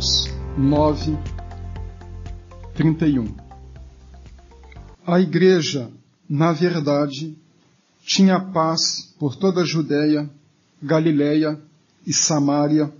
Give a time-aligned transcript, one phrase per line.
[0.00, 1.18] Atos 9,
[2.74, 3.36] 31.
[5.06, 5.90] A igreja,
[6.26, 7.36] na verdade,
[8.02, 10.30] tinha paz por toda a Judéia,
[10.82, 11.60] Galiléia
[12.06, 12.90] e Samaria,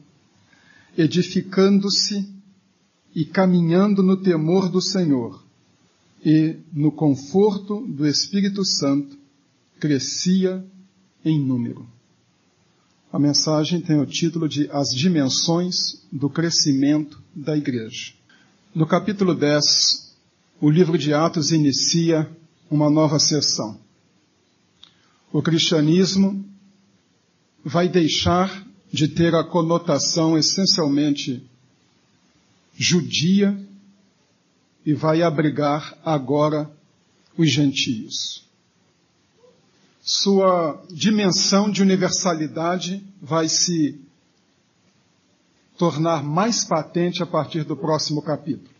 [0.98, 2.28] edificando-se
[3.14, 5.42] e caminhando no temor do Senhor
[6.23, 9.16] e no conforto do Espírito Santo,
[9.78, 10.62] crescia
[11.24, 11.88] em número.
[13.12, 18.12] A mensagem tem o título de As Dimensões do Crescimento da Igreja.
[18.73, 20.14] No capítulo 10,
[20.60, 22.30] o livro de Atos inicia
[22.70, 23.80] uma nova sessão.
[25.33, 26.45] O cristianismo
[27.64, 31.45] vai deixar de ter a conotação essencialmente
[32.77, 33.58] judia
[34.86, 36.70] e vai abrigar agora
[37.36, 38.48] os gentios
[40.01, 44.01] sua dimensão de universalidade vai se
[45.77, 48.71] tornar mais patente a partir do próximo capítulo.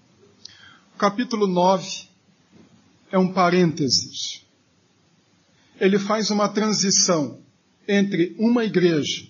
[0.95, 2.09] O capítulo 9
[3.11, 4.45] é um parênteses.
[5.81, 7.39] Ele faz uma transição
[7.89, 9.27] entre uma igreja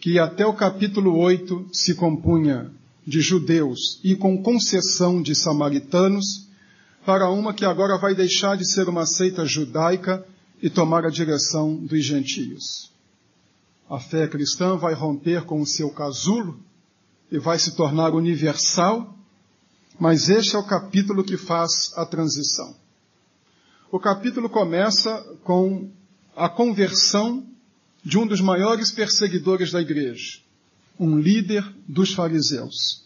[0.00, 2.70] que até o capítulo 8 se compunha
[3.06, 6.48] de judeus e com concessão de samaritanos,
[7.04, 10.24] para uma que agora vai deixar de ser uma seita judaica
[10.62, 12.90] e tomar a direção dos gentios.
[13.88, 16.60] A fé cristã vai romper com o seu casulo
[17.30, 19.16] e vai se tornar universal,
[19.98, 22.74] mas este é o capítulo que faz a transição.
[23.90, 25.90] O capítulo começa com
[26.36, 27.44] a conversão
[28.04, 30.40] de um dos maiores perseguidores da igreja,
[30.98, 33.04] um líder dos fariseus.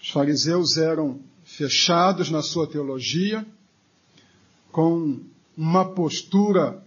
[0.00, 3.46] Os fariseus eram fechados na sua teologia,
[4.70, 5.20] com
[5.56, 6.82] uma postura,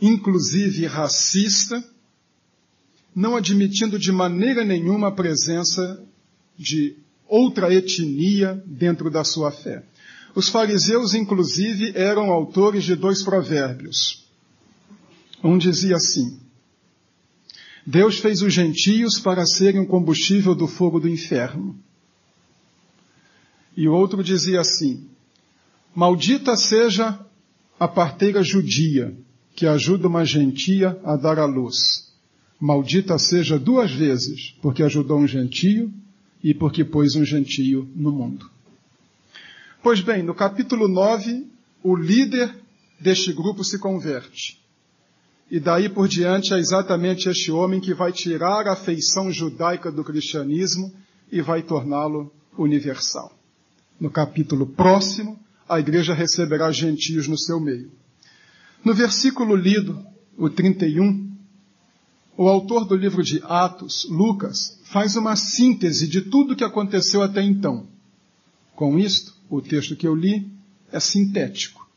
[0.00, 1.82] inclusive racista,
[3.14, 6.02] não admitindo de maneira nenhuma a presença
[6.58, 6.96] de
[7.26, 9.82] outra etnia dentro da sua fé.
[10.34, 14.26] Os fariseus, inclusive, eram autores de dois provérbios.
[15.42, 16.38] Um dizia assim:
[17.86, 21.78] Deus fez os gentios para serem o combustível do fogo do inferno.
[23.76, 25.08] E o outro dizia assim:
[25.94, 27.25] Maldita seja
[27.78, 29.14] a parteira judia,
[29.54, 32.12] que ajuda uma gentia a dar à luz.
[32.58, 35.92] Maldita seja duas vezes, porque ajudou um gentio
[36.42, 38.50] e porque pôs um gentio no mundo.
[39.82, 41.46] Pois bem, no capítulo 9,
[41.82, 42.54] o líder
[42.98, 44.58] deste grupo se converte.
[45.50, 50.02] E daí por diante é exatamente este homem que vai tirar a feição judaica do
[50.02, 50.92] cristianismo
[51.30, 53.32] e vai torná-lo universal.
[54.00, 57.90] No capítulo próximo, a igreja receberá gentios no seu meio.
[58.84, 60.04] No versículo lido,
[60.36, 61.26] o 31,
[62.36, 67.22] o autor do livro de Atos, Lucas, faz uma síntese de tudo o que aconteceu
[67.22, 67.86] até então.
[68.74, 70.46] Com isto, o texto que eu li
[70.92, 71.88] é sintético.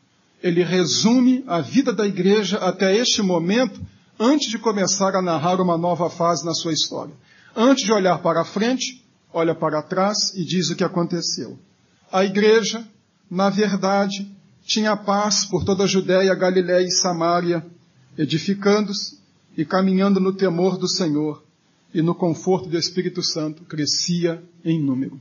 [0.42, 3.80] Ele resume a vida da igreja até este momento,
[4.18, 7.14] antes de começar a narrar uma nova fase na sua história.
[7.54, 11.58] Antes de olhar para frente, olha para trás e diz o que aconteceu.
[12.10, 12.84] A igreja
[13.30, 14.28] na verdade,
[14.64, 17.64] tinha paz por toda a Judéia, Galiléia e Samaria,
[18.18, 19.18] edificando-se
[19.56, 21.42] e caminhando no temor do Senhor
[21.92, 25.20] e no conforto do Espírito Santo, crescia em número.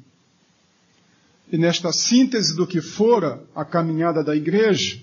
[1.51, 4.99] E nesta síntese do que fora a caminhada da igreja,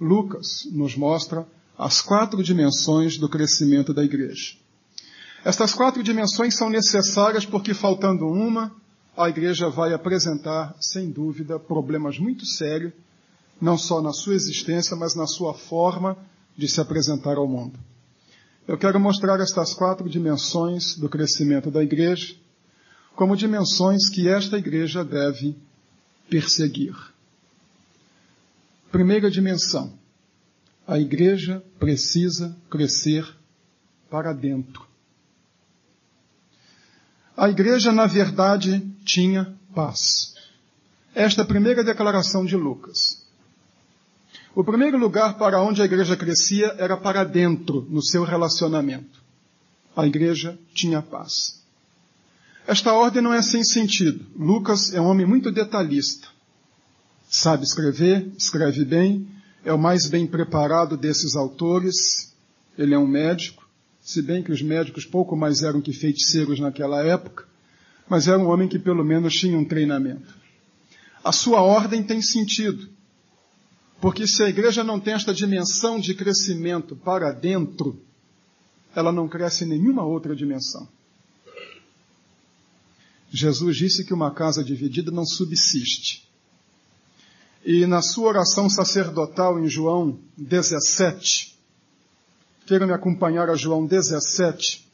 [0.00, 1.46] Lucas nos mostra
[1.78, 4.54] as quatro dimensões do crescimento da igreja.
[5.44, 8.74] Estas quatro dimensões são necessárias porque, faltando uma,
[9.16, 12.92] a igreja vai apresentar, sem dúvida, problemas muito sérios,
[13.60, 16.16] não só na sua existência, mas na sua forma
[16.56, 17.78] de se apresentar ao mundo.
[18.68, 22.34] Eu quero mostrar estas quatro dimensões do crescimento da igreja
[23.14, 25.56] como dimensões que esta igreja deve
[26.28, 26.94] perseguir.
[28.92, 29.98] Primeira dimensão.
[30.86, 33.26] A igreja precisa crescer
[34.10, 34.85] para dentro.
[37.36, 40.34] A igreja, na verdade, tinha paz.
[41.14, 43.26] Esta é a primeira declaração de Lucas.
[44.54, 49.22] O primeiro lugar para onde a igreja crescia era para dentro, no seu relacionamento.
[49.94, 51.62] A igreja tinha paz.
[52.66, 54.24] Esta ordem não é sem sentido.
[54.34, 56.28] Lucas é um homem muito detalhista.
[57.28, 59.28] Sabe escrever, escreve bem,
[59.62, 62.32] é o mais bem preparado desses autores.
[62.78, 63.65] Ele é um médico
[64.06, 67.44] se bem que os médicos pouco mais eram que feiticeiros naquela época,
[68.08, 70.32] mas era um homem que pelo menos tinha um treinamento.
[71.24, 72.88] A sua ordem tem sentido,
[74.00, 78.00] porque se a igreja não tem esta dimensão de crescimento para dentro,
[78.94, 80.88] ela não cresce em nenhuma outra dimensão.
[83.28, 86.28] Jesus disse que uma casa dividida não subsiste.
[87.64, 91.55] E na sua oração sacerdotal em João 17,
[92.66, 94.84] queiram me acompanhar a João 17,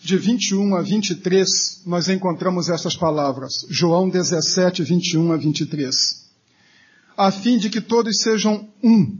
[0.00, 3.66] de 21 a 23, nós encontramos essas palavras.
[3.68, 5.94] João 17, 21 a 23.
[7.16, 9.16] A fim de que todos sejam um,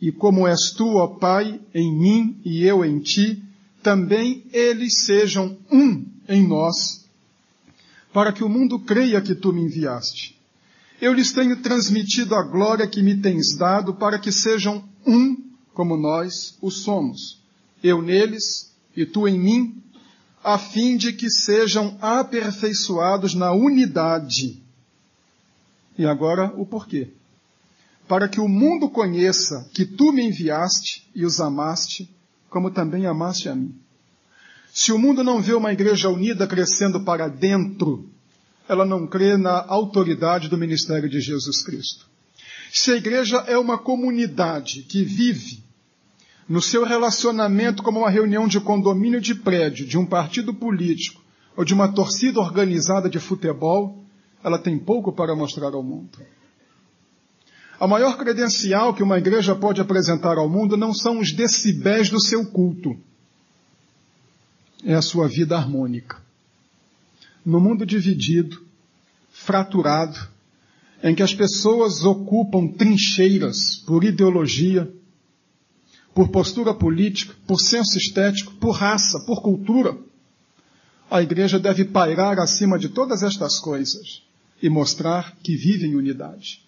[0.00, 3.44] e como és tu, ó Pai, em mim e eu em ti,
[3.82, 7.04] também eles sejam um em nós,
[8.12, 10.40] para que o mundo creia que tu me enviaste.
[11.00, 15.41] Eu lhes tenho transmitido a glória que me tens dado, para que sejam um
[15.74, 17.40] como nós o somos.
[17.82, 19.82] Eu neles e tu em mim,
[20.42, 24.62] a fim de que sejam aperfeiçoados na unidade.
[25.96, 27.08] E agora o porquê.
[28.08, 32.10] Para que o mundo conheça que tu me enviaste e os amaste,
[32.50, 33.74] como também amaste a mim.
[34.72, 38.08] Se o mundo não vê uma igreja unida crescendo para dentro,
[38.68, 42.11] ela não crê na autoridade do ministério de Jesus Cristo.
[42.74, 45.62] Se a igreja é uma comunidade que vive
[46.48, 51.20] no seu relacionamento como uma reunião de condomínio de prédio, de um partido político
[51.54, 54.02] ou de uma torcida organizada de futebol,
[54.42, 56.18] ela tem pouco para mostrar ao mundo.
[57.78, 62.22] A maior credencial que uma igreja pode apresentar ao mundo não são os decibéis do
[62.22, 62.96] seu culto,
[64.82, 66.22] é a sua vida harmônica.
[67.44, 68.64] No mundo dividido,
[69.30, 70.31] fraturado,
[71.02, 74.88] em que as pessoas ocupam trincheiras por ideologia,
[76.14, 79.96] por postura política, por senso estético, por raça, por cultura.
[81.10, 84.22] A igreja deve pairar acima de todas estas coisas
[84.62, 86.62] e mostrar que vive em unidade.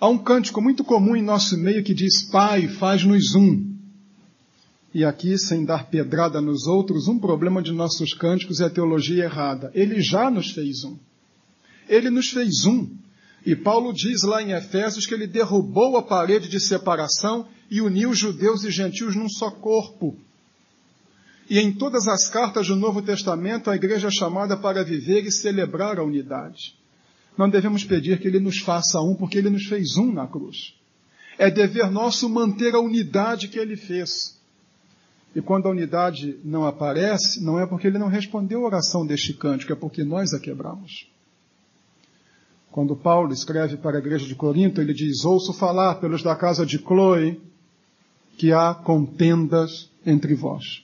[0.00, 3.72] Há um cântico muito comum em nosso meio que diz: Pai, faz-nos um.
[4.94, 9.24] E aqui, sem dar pedrada nos outros, um problema de nossos cânticos é a teologia
[9.24, 9.70] errada.
[9.74, 10.96] Ele já nos fez um.
[11.88, 12.88] Ele nos fez um.
[13.44, 18.14] E Paulo diz lá em Efésios que ele derrubou a parede de separação e uniu
[18.14, 20.16] judeus e gentios num só corpo.
[21.50, 25.32] E em todas as cartas do Novo Testamento, a igreja é chamada para viver e
[25.32, 26.76] celebrar a unidade.
[27.36, 30.74] Não devemos pedir que ele nos faça um, porque ele nos fez um na cruz.
[31.38, 34.40] É dever nosso manter a unidade que ele fez.
[35.34, 39.32] E quando a unidade não aparece, não é porque ele não respondeu a oração deste
[39.32, 41.10] cântico, é porque nós a quebramos.
[42.72, 46.64] Quando Paulo escreve para a igreja de Corinto, ele diz: Ouço falar pelos da casa
[46.64, 47.38] de Chloe
[48.38, 50.82] que há contendas entre vós.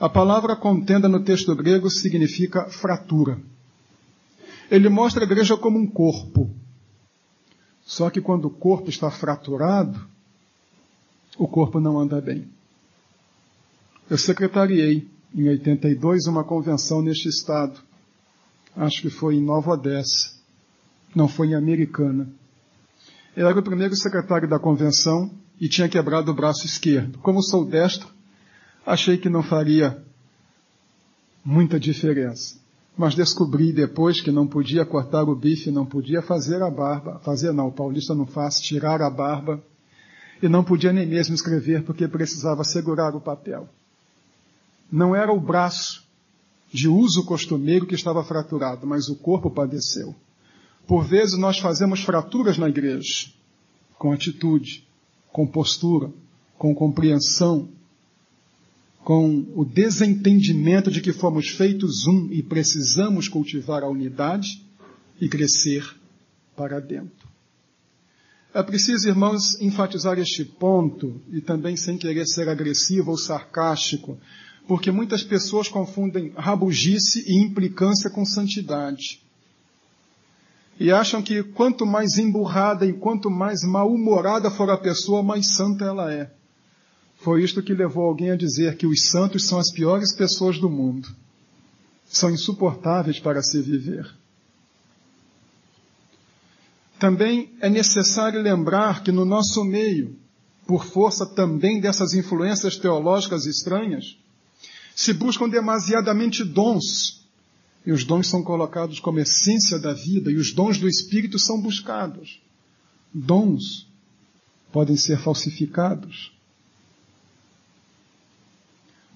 [0.00, 3.38] A palavra contenda no texto grego significa fratura.
[4.68, 6.50] Ele mostra a igreja como um corpo.
[7.84, 10.04] Só que quando o corpo está fraturado,
[11.38, 12.48] o corpo não anda bem.
[14.10, 17.78] Eu secretariei em 82 uma convenção neste estado.
[18.74, 20.35] Acho que foi em Nova Odessa
[21.14, 22.28] não foi em Americana.
[23.36, 25.30] Eu era o primeiro secretário da convenção
[25.60, 27.18] e tinha quebrado o braço esquerdo.
[27.18, 28.08] Como sou destro,
[28.84, 30.02] achei que não faria
[31.44, 32.56] muita diferença.
[32.96, 37.52] Mas descobri depois que não podia cortar o bife, não podia fazer a barba, fazer
[37.52, 39.62] não, o paulista não faz, tirar a barba,
[40.42, 43.68] e não podia nem mesmo escrever porque precisava segurar o papel.
[44.90, 46.04] Não era o braço
[46.72, 50.14] de uso costumeiro que estava fraturado, mas o corpo padeceu.
[50.86, 53.28] Por vezes nós fazemos fraturas na igreja,
[53.98, 54.86] com atitude,
[55.32, 56.12] com postura,
[56.56, 57.68] com compreensão,
[59.04, 64.64] com o desentendimento de que fomos feitos um e precisamos cultivar a unidade
[65.20, 65.84] e crescer
[66.56, 67.28] para dentro.
[68.54, 74.18] É preciso, irmãos, enfatizar este ponto e também sem querer ser agressivo ou sarcástico,
[74.66, 79.25] porque muitas pessoas confundem rabugice e implicância com santidade
[80.78, 85.84] e acham que quanto mais emburrada e quanto mais mal-humorada for a pessoa, mais santa
[85.84, 86.30] ela é.
[87.18, 90.68] Foi isto que levou alguém a dizer que os santos são as piores pessoas do
[90.68, 91.08] mundo.
[92.06, 94.06] São insuportáveis para se viver.
[96.98, 100.16] Também é necessário lembrar que no nosso meio,
[100.66, 104.18] por força também dessas influências teológicas estranhas,
[104.94, 107.15] se buscam demasiadamente dons
[107.86, 111.60] e os dons são colocados como essência da vida, e os dons do Espírito são
[111.60, 112.42] buscados.
[113.14, 113.86] Dons
[114.72, 116.32] podem ser falsificados.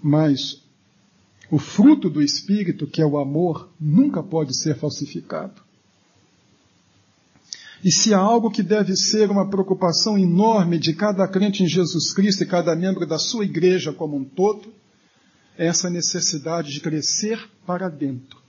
[0.01, 0.63] Mas
[1.51, 5.61] o fruto do Espírito, que é o amor, nunca pode ser falsificado.
[7.83, 12.13] E se há algo que deve ser uma preocupação enorme de cada crente em Jesus
[12.13, 14.73] Cristo e cada membro da sua igreja como um todo,
[15.59, 18.40] é essa necessidade de crescer para dentro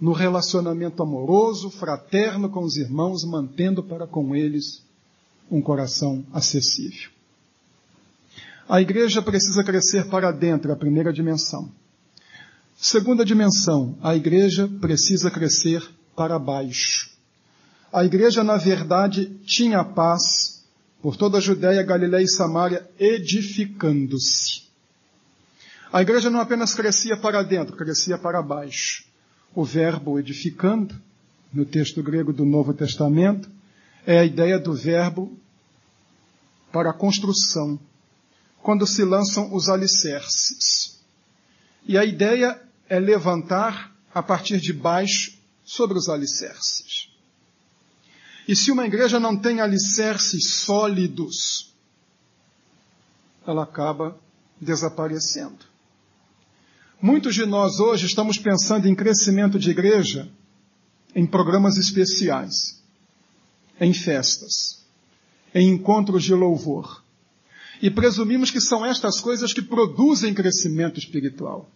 [0.00, 4.82] no relacionamento amoroso, fraterno com os irmãos, mantendo para com eles
[5.50, 7.10] um coração acessível.
[8.68, 11.70] A igreja precisa crescer para dentro, a primeira dimensão.
[12.76, 15.86] Segunda dimensão, a igreja precisa crescer
[16.16, 17.10] para baixo.
[17.92, 20.64] A igreja, na verdade, tinha paz
[21.00, 24.64] por toda a Judéia, Galiléia e Samaria, edificando-se.
[25.92, 29.04] A igreja não apenas crescia para dentro, crescia para baixo.
[29.54, 30.94] O verbo edificando,
[31.52, 33.48] no texto grego do Novo Testamento,
[34.06, 35.38] é a ideia do verbo
[36.72, 37.78] para a construção,
[38.62, 41.00] quando se lançam os alicerces.
[41.86, 47.10] E a ideia é levantar a partir de baixo sobre os alicerces.
[48.46, 51.72] E se uma igreja não tem alicerces sólidos,
[53.46, 54.18] ela acaba
[54.60, 55.73] desaparecendo.
[57.02, 60.28] Muitos de nós hoje estamos pensando em crescimento de igreja
[61.14, 62.82] em programas especiais,
[63.80, 64.84] em festas,
[65.54, 67.02] em encontros de louvor.
[67.82, 71.68] E presumimos que são estas coisas que produzem crescimento espiritual.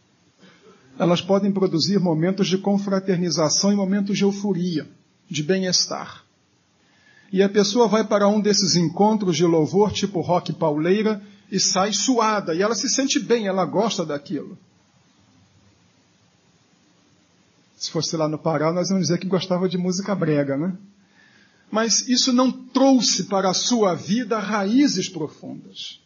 [0.98, 4.88] Elas podem produzir momentos de confraternização e momentos de euforia,
[5.28, 6.24] de bem-estar.
[7.30, 11.22] E a pessoa vai para um desses encontros de louvor, tipo rock pauleira,
[11.52, 14.56] e sai suada, e ela se sente bem, ela gosta daquilo.
[17.78, 20.76] Se fosse lá no Pará, nós vamos dizer que gostava de música brega, né?
[21.70, 26.00] Mas isso não trouxe para a sua vida raízes profundas.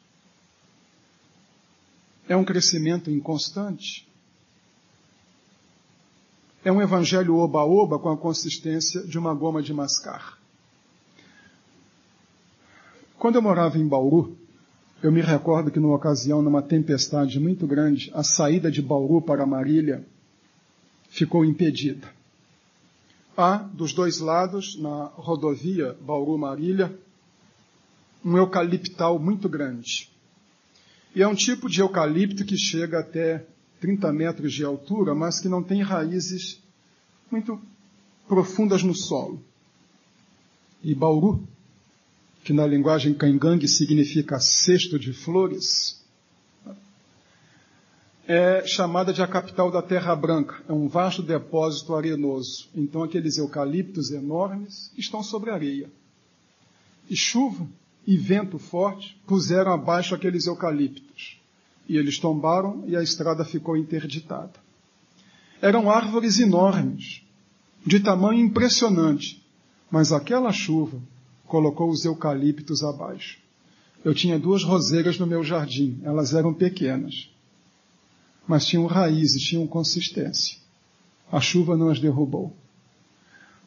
[2.29, 4.07] É um crescimento inconstante.
[6.63, 10.39] É um evangelho oba-oba com a consistência de uma goma de mascar.
[13.19, 14.37] Quando eu morava em Bauru,
[15.03, 19.47] eu me recordo que numa ocasião, numa tempestade muito grande, a saída de Bauru para
[19.47, 20.07] Marília
[21.13, 22.11] ficou impedida.
[23.37, 26.99] Há, dos dois lados, na rodovia Bauru-Marília,
[28.25, 30.11] um eucaliptal muito grande.
[31.15, 33.45] E é um tipo de eucalipto que chega até
[33.81, 36.59] 30 metros de altura, mas que não tem raízes
[37.31, 37.61] muito
[38.27, 39.43] profundas no solo.
[40.83, 41.47] E Bauru,
[42.43, 46.02] que na linguagem cangangue significa cesto de flores,
[48.27, 50.63] é chamada de a capital da Terra Branca.
[50.69, 52.69] É um vasto depósito arenoso.
[52.75, 55.91] Então aqueles eucaliptos enormes estão sobre areia.
[57.11, 57.67] E chuva
[58.07, 61.41] e vento forte puseram abaixo aqueles eucaliptos.
[61.89, 64.53] E eles tombaram e a estrada ficou interditada.
[65.61, 67.23] Eram árvores enormes,
[67.85, 69.45] de tamanho impressionante,
[69.91, 70.99] mas aquela chuva
[71.47, 73.39] colocou os eucaliptos abaixo.
[74.05, 77.32] Eu tinha duas roseiras no meu jardim, elas eram pequenas
[78.47, 80.57] mas tinham raízes, tinham consistência.
[81.31, 82.55] A chuva não as derrubou.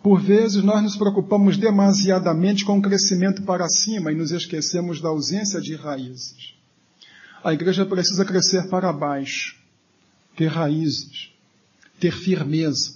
[0.03, 5.09] Por vezes nós nos preocupamos demasiadamente com o crescimento para cima e nos esquecemos da
[5.09, 6.53] ausência de raízes.
[7.43, 9.55] A igreja precisa crescer para baixo,
[10.35, 11.31] ter raízes,
[11.99, 12.95] ter firmeza.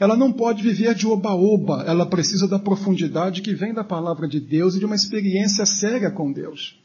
[0.00, 4.40] Ela não pode viver de oba-oba, ela precisa da profundidade que vem da palavra de
[4.40, 6.76] Deus e de uma experiência séria com Deus.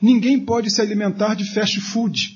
[0.00, 2.35] Ninguém pode se alimentar de fast food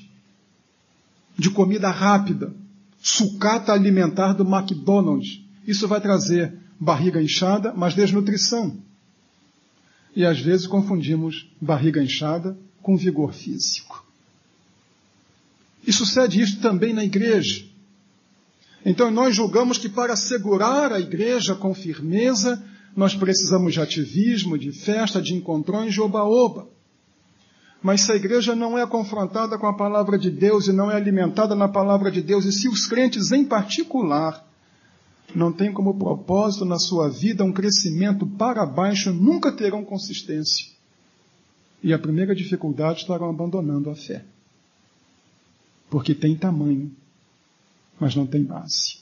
[1.41, 2.53] de comida rápida,
[3.01, 5.41] sucata alimentar do McDonald's.
[5.65, 8.77] Isso vai trazer barriga inchada, mas desnutrição.
[10.15, 14.05] E às vezes confundimos barriga inchada com vigor físico.
[15.87, 17.65] E sucede isso também na igreja.
[18.85, 22.63] Então nós julgamos que para segurar a igreja com firmeza,
[22.95, 26.69] nós precisamos de ativismo, de festa, de encontrões de oba-oba.
[27.81, 30.95] Mas se a igreja não é confrontada com a palavra de Deus e não é
[30.95, 34.47] alimentada na palavra de Deus, e se os crentes em particular
[35.33, 40.67] não têm como propósito na sua vida um crescimento para baixo, nunca terão consistência.
[41.81, 44.23] E a primeira dificuldade estarão abandonando a fé.
[45.89, 46.91] Porque tem tamanho,
[47.99, 48.99] mas não tem base.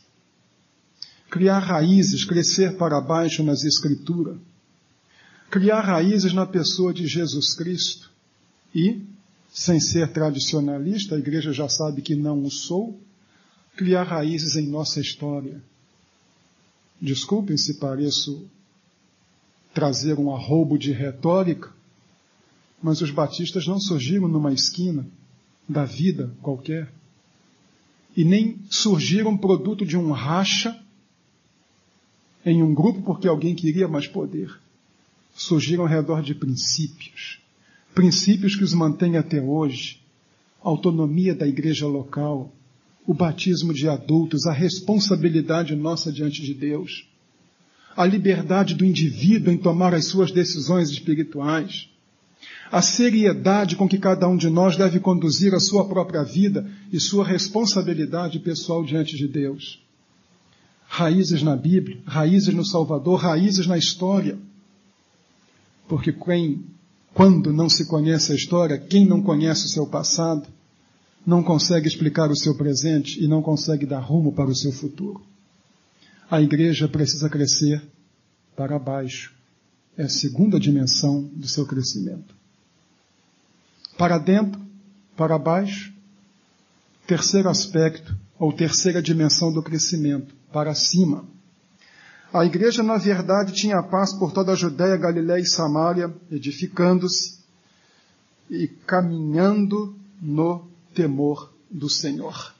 [1.29, 4.37] Criar raízes, crescer para baixo nas Escrituras.
[5.51, 8.09] Criar raízes na pessoa de Jesus Cristo
[8.73, 9.01] e,
[9.51, 12.99] sem ser tradicionalista, a igreja já sabe que não o sou,
[13.75, 15.61] criar raízes em nossa história.
[17.01, 18.45] Desculpem se pareço
[19.73, 21.71] trazer um arrobo de retórica,
[22.81, 25.05] mas os batistas não surgiram numa esquina
[25.67, 26.91] da vida qualquer.
[28.15, 30.77] E nem surgiram produto de um racha
[32.45, 34.59] em um grupo porque alguém queria mais poder.
[35.35, 37.38] Surgiram ao redor de princípios
[37.99, 39.99] princípios que os mantêm até hoje,
[40.61, 42.49] autonomia da igreja local,
[43.05, 47.09] o batismo de adultos, a responsabilidade nossa diante de Deus,
[47.97, 51.89] a liberdade do indivíduo em tomar as suas decisões espirituais,
[52.71, 57.01] a seriedade com que cada um de nós deve conduzir a sua própria vida e
[57.01, 59.83] sua responsabilidade pessoal diante de Deus.
[60.87, 64.37] Raízes na Bíblia, raízes no Salvador, raízes na história.
[65.85, 66.63] Porque quem,
[67.13, 70.47] quando não se conhece a história, quem não conhece o seu passado,
[71.25, 75.21] não consegue explicar o seu presente e não consegue dar rumo para o seu futuro.
[76.29, 77.81] A igreja precisa crescer
[78.55, 79.33] para baixo.
[79.97, 82.35] É a segunda dimensão do seu crescimento.
[83.97, 84.61] Para dentro,
[85.17, 85.93] para baixo.
[87.05, 91.25] Terceiro aspecto, ou terceira dimensão do crescimento, para cima.
[92.31, 97.39] A igreja, na verdade, tinha paz por toda a Judéia, Galiléia e Samaria, edificando-se
[98.49, 102.53] e caminhando no temor do Senhor.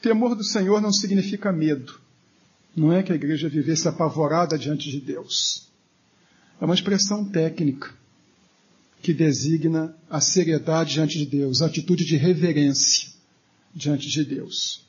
[0.00, 2.00] Temor do Senhor não significa medo.
[2.74, 5.68] Não é que a igreja vivesse apavorada diante de Deus.
[6.60, 7.94] É uma expressão técnica
[9.02, 13.08] que designa a seriedade diante de Deus, a atitude de reverência
[13.74, 14.84] diante de Deus.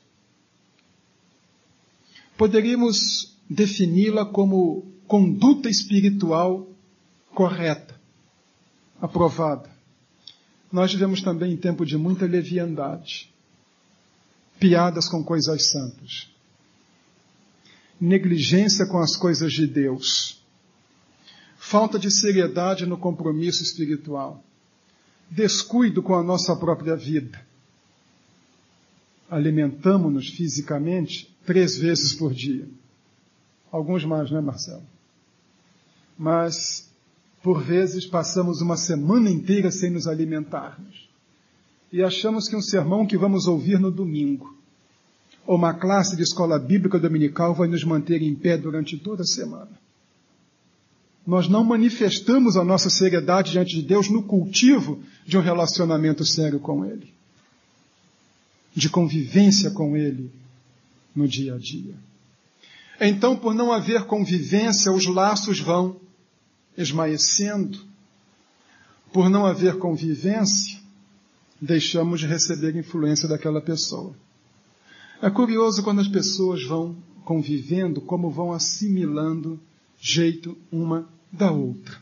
[2.36, 6.68] Poderíamos defini-la como conduta espiritual
[7.34, 7.94] correta,
[9.00, 9.70] aprovada.
[10.72, 13.32] Nós vivemos também em tempo de muita leviandade,
[14.58, 16.28] piadas com coisas santas,
[18.00, 20.42] negligência com as coisas de Deus,
[21.56, 24.42] falta de seriedade no compromisso espiritual,
[25.30, 27.40] descuido com a nossa própria vida.
[29.30, 32.68] Alimentamos-nos fisicamente três vezes por dia.
[33.74, 34.84] Alguns mais, não é, Marcelo?
[36.16, 36.88] Mas
[37.42, 41.08] por vezes passamos uma semana inteira sem nos alimentarmos.
[41.92, 44.56] E achamos que um sermão que vamos ouvir no domingo,
[45.44, 49.26] ou uma classe de escola bíblica dominical vai nos manter em pé durante toda a
[49.26, 49.72] semana.
[51.26, 56.60] Nós não manifestamos a nossa seriedade diante de Deus no cultivo de um relacionamento sério
[56.60, 57.12] com Ele,
[58.72, 60.30] de convivência com Ele
[61.12, 62.13] no dia a dia.
[63.00, 66.00] Então, por não haver convivência, os laços vão
[66.76, 67.78] esmaecendo,
[69.12, 70.78] por não haver convivência,
[71.60, 74.14] deixamos de receber influência daquela pessoa.
[75.22, 79.58] É curioso quando as pessoas vão convivendo, como vão assimilando
[79.98, 81.96] jeito uma da outra.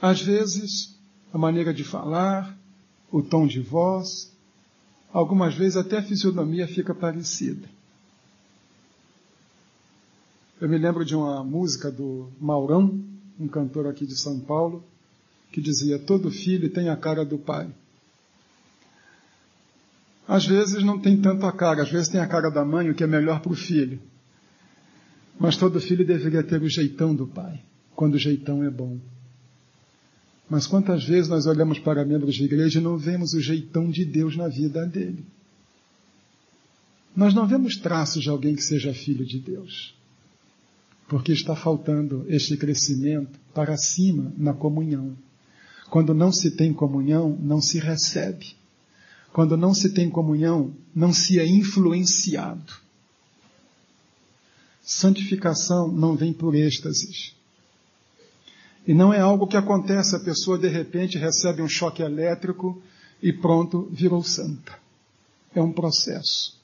[0.00, 0.94] Às vezes,
[1.32, 2.56] a maneira de falar,
[3.10, 4.30] o tom de voz,
[5.12, 7.66] algumas vezes até a fisionomia fica parecida.
[10.60, 13.02] Eu me lembro de uma música do Maurão,
[13.40, 14.84] um cantor aqui de São Paulo,
[15.50, 17.68] que dizia: Todo filho tem a cara do pai.
[20.28, 22.94] Às vezes não tem tanto a cara, às vezes tem a cara da mãe, o
[22.94, 24.00] que é melhor para o filho.
[25.38, 27.60] Mas todo filho deveria ter o jeitão do pai,
[27.96, 28.98] quando o jeitão é bom.
[30.48, 34.04] Mas quantas vezes nós olhamos para membros de igreja e não vemos o jeitão de
[34.04, 35.26] Deus na vida dele?
[37.14, 39.94] Nós não vemos traços de alguém que seja filho de Deus
[41.08, 45.16] porque está faltando este crescimento para cima na comunhão.
[45.90, 48.56] Quando não se tem comunhão, não se recebe.
[49.32, 52.72] Quando não se tem comunhão, não se é influenciado.
[54.82, 57.34] Santificação não vem por êxtases.
[58.86, 62.82] E não é algo que acontece, a pessoa de repente recebe um choque elétrico
[63.22, 64.78] e pronto, virou santa.
[65.54, 66.58] É um processo.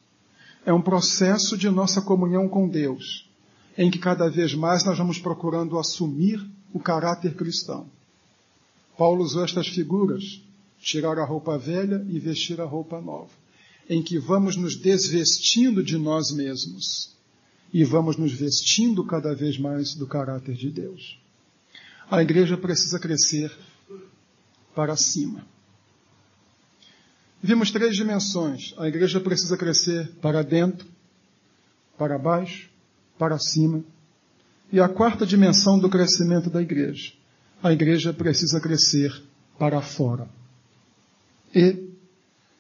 [0.65, 3.30] É um processo de nossa comunhão com Deus
[3.77, 7.89] em que cada vez mais nós vamos procurando assumir o caráter cristão.
[8.97, 10.43] Paulo usou estas figuras,
[10.81, 13.31] tirar a roupa velha e vestir a roupa nova,
[13.89, 17.15] em que vamos nos desvestindo de nós mesmos
[17.73, 21.19] e vamos nos vestindo cada vez mais do caráter de Deus.
[22.11, 23.53] A igreja precisa crescer
[24.75, 25.47] para cima.
[27.43, 28.75] Vimos três dimensões.
[28.77, 30.87] A igreja precisa crescer para dentro,
[31.97, 32.69] para baixo
[33.21, 33.85] para cima.
[34.73, 37.13] E a quarta dimensão do crescimento da igreja.
[37.63, 39.13] A igreja precisa crescer
[39.59, 40.27] para fora.
[41.55, 41.91] E,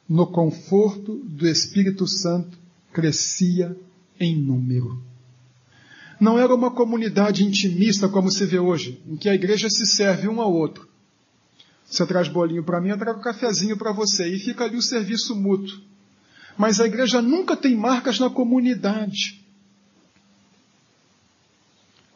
[0.06, 2.58] no conforto do Espírito Santo,
[2.92, 3.74] crescia
[4.18, 5.02] em número.
[6.20, 10.28] Não era uma comunidade intimista como se vê hoje, em que a igreja se serve
[10.28, 10.86] um ao outro.
[11.86, 15.34] Você traz bolinho para mim, eu trago cafezinho para você, e fica ali o serviço
[15.34, 15.80] mútuo.
[16.58, 19.39] Mas a igreja nunca tem marcas na comunidade.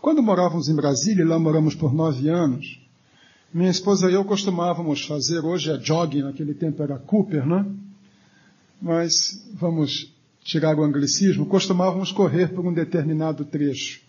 [0.05, 2.79] Quando morávamos em Brasília, lá moramos por nove anos,
[3.55, 7.65] minha esposa e eu costumávamos fazer, hoje é jogging, naquele tempo era Cooper, né?
[8.83, 10.15] mas vamos
[10.45, 14.03] tirar o anglicismo, costumávamos correr por um determinado trecho.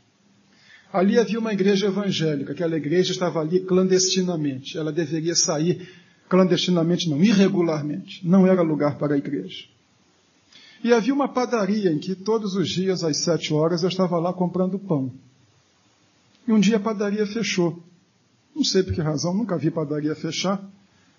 [0.91, 4.77] Ali havia uma igreja evangélica, aquela igreja estava ali clandestinamente.
[4.77, 5.87] Ela deveria sair
[6.27, 8.19] clandestinamente, não, irregularmente.
[8.27, 9.63] Não era lugar para a igreja.
[10.83, 14.33] E havia uma padaria em que todos os dias, às sete horas, eu estava lá
[14.33, 15.09] comprando pão.
[16.47, 17.81] E um dia a padaria fechou.
[18.55, 20.63] Não sei por que razão, nunca vi padaria fechar.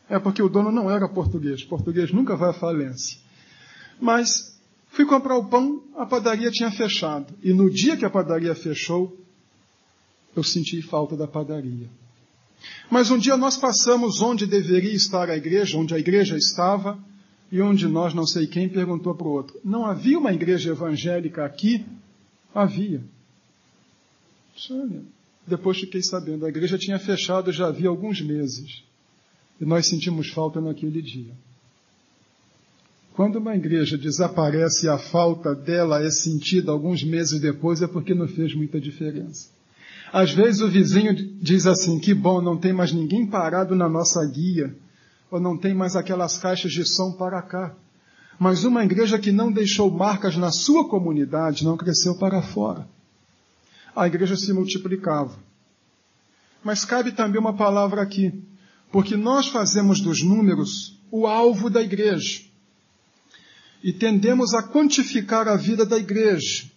[0.09, 1.65] É porque o dono não era português.
[1.65, 3.19] Português nunca vai à falência.
[4.01, 4.57] Mas
[4.91, 7.35] fui comprar o pão, a padaria tinha fechado.
[7.43, 9.17] E no dia que a padaria fechou,
[10.35, 11.89] eu senti falta da padaria.
[12.91, 16.99] Mas um dia nós passamos onde deveria estar a igreja, onde a igreja estava,
[17.51, 21.45] e onde nós, não sei quem, perguntou para o outro: não havia uma igreja evangélica
[21.45, 21.85] aqui?
[22.55, 23.03] Havia.
[25.47, 28.83] Depois fiquei sabendo, a igreja tinha fechado já havia alguns meses.
[29.61, 31.33] E nós sentimos falta naquele dia.
[33.15, 38.15] Quando uma igreja desaparece e a falta dela é sentida alguns meses depois, é porque
[38.15, 39.49] não fez muita diferença.
[40.13, 44.25] Às vezes o vizinho diz assim: que bom, não tem mais ninguém parado na nossa
[44.27, 44.75] guia,
[45.31, 47.75] ou não tem mais aquelas caixas de som para cá.
[48.39, 52.87] Mas uma igreja que não deixou marcas na sua comunidade não cresceu para fora.
[53.97, 55.37] A igreja se multiplicava.
[56.63, 58.33] Mas cabe também uma palavra aqui,
[58.93, 62.43] porque nós fazemos dos números o alvo da igreja.
[63.83, 66.71] E tendemos a quantificar a vida da igreja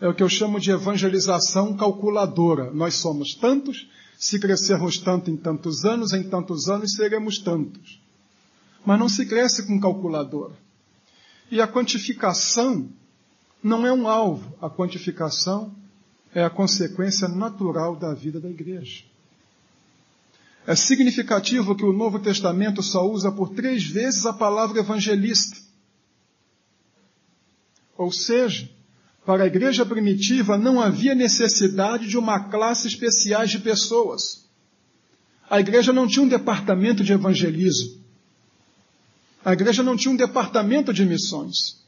[0.00, 2.70] é o que eu chamo de evangelização calculadora.
[2.72, 8.00] Nós somos tantos, se crescermos tanto em tantos anos, em tantos anos seremos tantos.
[8.86, 10.54] Mas não se cresce com calculadora.
[11.50, 12.88] E a quantificação
[13.62, 15.74] não é um alvo, a quantificação
[16.34, 19.04] é a consequência natural da vida da igreja.
[20.66, 25.56] É significativo que o Novo Testamento só usa por três vezes a palavra evangelista.
[27.96, 28.68] Ou seja,
[29.24, 34.46] para a igreja primitiva não havia necessidade de uma classe especial de pessoas.
[35.48, 37.98] A igreja não tinha um departamento de evangelismo.
[39.42, 41.78] A igreja não tinha um departamento de missões.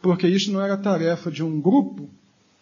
[0.00, 2.08] Porque isso não era tarefa de um grupo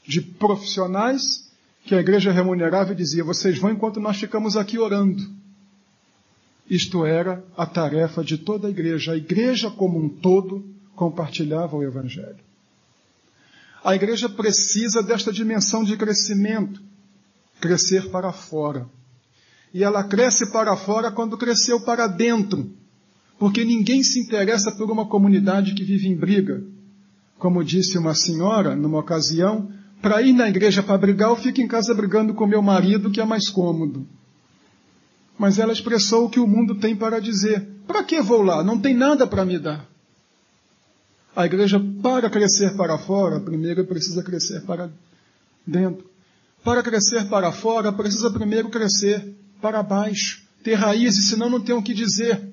[0.06, 1.50] de profissionais
[1.84, 5.22] que a igreja remunerava e dizia: vocês vão enquanto nós ficamos aqui orando.
[6.68, 9.12] Isto era a tarefa de toda a igreja.
[9.12, 10.64] A igreja como um todo
[10.96, 12.44] compartilhava o evangelho.
[13.84, 16.82] A igreja precisa desta dimensão de crescimento,
[17.60, 18.88] crescer para fora.
[19.72, 22.68] E ela cresce para fora quando cresceu para dentro,
[23.38, 26.64] porque ninguém se interessa por uma comunidade que vive em briga.
[27.38, 29.70] Como disse uma senhora numa ocasião,
[30.06, 33.20] para ir na igreja para brigar, eu fico em casa brigando com meu marido, que
[33.20, 34.06] é mais cômodo.
[35.36, 37.66] Mas ela expressou o que o mundo tem para dizer.
[37.88, 38.62] Para que vou lá?
[38.62, 39.84] Não tem nada para me dar.
[41.34, 44.92] A igreja, para crescer para fora, primeiro precisa crescer para
[45.66, 46.08] dentro.
[46.62, 51.82] Para crescer para fora, precisa primeiro crescer para baixo, ter raízes, senão não tem o
[51.82, 52.48] que dizer.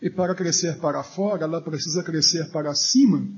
[0.00, 3.28] E para crescer para fora, ela precisa crescer para cima,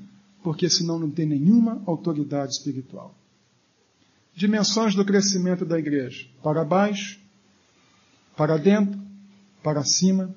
[0.42, 3.14] porque senão não tem nenhuma autoridade espiritual.
[4.34, 7.18] Dimensões do crescimento da igreja: para baixo,
[8.36, 9.00] para dentro,
[9.62, 10.34] para cima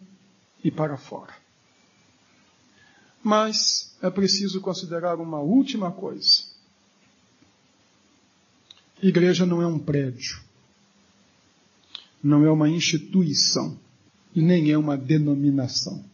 [0.64, 1.34] e para fora.
[3.24, 6.50] Mas é preciso considerar uma última coisa.
[9.02, 10.42] Igreja não é um prédio,
[12.24, 13.80] não é uma instituição
[14.36, 16.11] e nem é uma denominação.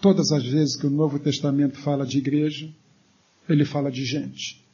[0.00, 2.70] Todas as vezes que o Novo Testamento fala de igreja,
[3.48, 4.64] ele fala de gente.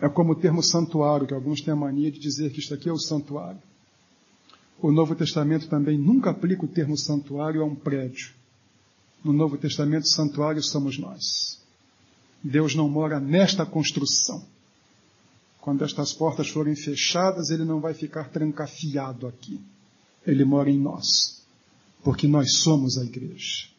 [0.00, 2.88] É como o termo santuário, que alguns têm a mania de dizer que isto aqui
[2.88, 3.60] é o santuário.
[4.80, 8.32] O Novo Testamento também nunca aplica o termo santuário a um prédio.
[9.24, 11.58] No Novo Testamento, santuário somos nós.
[12.44, 14.44] Deus não mora nesta construção.
[15.60, 19.60] Quando estas portas forem fechadas, ele não vai ficar trancafiado aqui.
[20.26, 21.42] Ele mora em nós,
[22.04, 23.77] porque nós somos a igreja.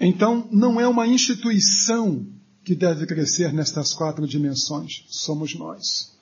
[0.00, 2.26] Então, não é uma instituição
[2.64, 6.12] que deve crescer nestas quatro dimensões, somos nós.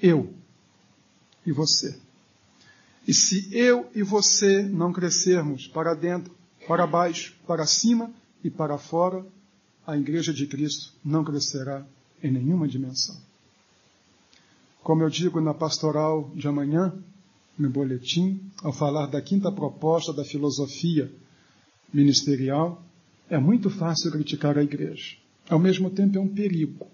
[0.00, 0.32] Eu
[1.44, 1.98] e você.
[3.06, 6.34] E se eu e você não crescermos para dentro,
[6.66, 8.10] para baixo, para cima
[8.42, 9.24] e para fora,
[9.86, 11.86] a Igreja de Cristo não crescerá
[12.22, 13.16] em nenhuma dimensão.
[14.82, 16.92] Como eu digo na pastoral de amanhã,
[17.58, 21.10] no boletim, ao falar da quinta proposta da filosofia
[21.96, 22.84] ministerial,
[23.28, 25.16] é muito fácil criticar a igreja.
[25.48, 26.86] Ao mesmo tempo é um perigo.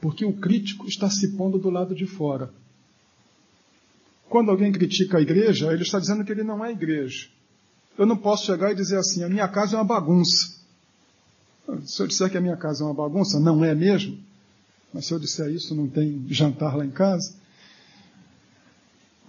[0.00, 2.50] Porque o crítico está se pondo do lado de fora.
[4.28, 7.28] Quando alguém critica a igreja, ele está dizendo que ele não é igreja.
[7.98, 10.62] Eu não posso chegar e dizer assim, a minha casa é uma bagunça.
[11.84, 14.18] Se eu disser que a minha casa é uma bagunça, não é mesmo?
[14.92, 17.34] Mas se eu disser isso, não tem jantar lá em casa.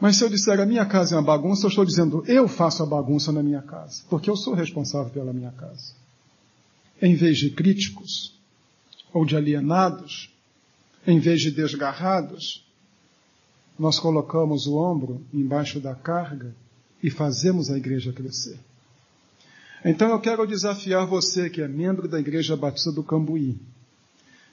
[0.03, 2.83] Mas se eu disser a minha casa é uma bagunça, eu estou dizendo eu faço
[2.83, 5.93] a bagunça na minha casa, porque eu sou responsável pela minha casa.
[7.01, 8.37] Em vez de críticos
[9.13, 10.29] ou de alienados,
[11.07, 12.67] em vez de desgarrados,
[13.79, 16.53] nós colocamos o ombro embaixo da carga
[17.01, 18.59] e fazemos a igreja crescer.
[19.85, 23.57] Então eu quero desafiar você que é membro da Igreja Batista do Cambuí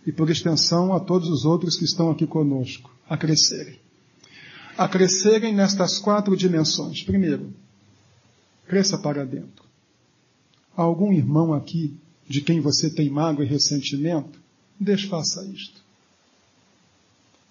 [0.06, 3.89] e por extensão a todos os outros que estão aqui conosco a crescerem.
[4.76, 7.02] A crescerem nestas quatro dimensões.
[7.02, 7.52] Primeiro,
[8.66, 9.64] cresça para dentro.
[10.76, 11.96] Há algum irmão aqui
[12.28, 14.38] de quem você tem mágoa e ressentimento?
[14.78, 15.80] Desfaça isto.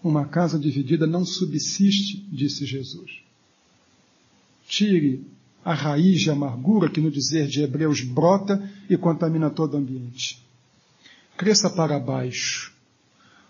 [0.02, 3.12] Uma casa dividida não subsiste, disse Jesus.
[4.68, 5.26] Tire
[5.64, 10.42] a raiz de amargura que, no dizer de Hebreus, brota e contamina todo o ambiente.
[11.38, 12.74] Cresça para baixo.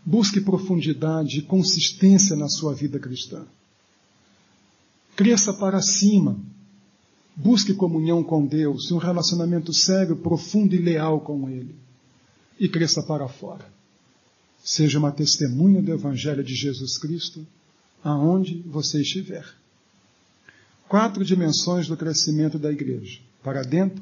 [0.04, 3.46] Busque profundidade e consistência na sua vida cristã.
[5.20, 6.40] Cresça para cima.
[7.36, 11.76] Busque comunhão com Deus e um relacionamento sério, profundo e leal com Ele.
[12.58, 13.66] E cresça para fora.
[14.64, 17.46] Seja uma testemunha do Evangelho de Jesus Cristo
[18.02, 19.46] aonde você estiver
[20.88, 24.02] quatro dimensões do crescimento da igreja: para dentro,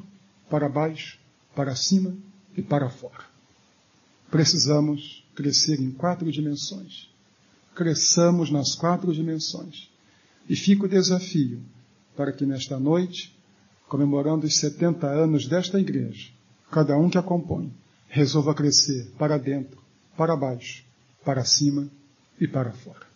[0.52, 1.18] para baixo,
[1.56, 2.16] para cima
[2.56, 3.26] e para fora.
[4.30, 7.10] Precisamos crescer em quatro dimensões.
[7.74, 9.97] Cresçamos nas quatro dimensões.
[10.50, 11.62] E fica o desafio
[12.16, 13.36] para que nesta noite,
[13.88, 16.32] comemorando os 70 anos desta igreja,
[16.72, 17.72] cada um que a compõe,
[18.08, 19.80] resolva crescer para dentro,
[20.16, 20.84] para baixo,
[21.24, 21.90] para cima
[22.40, 23.07] e para fora.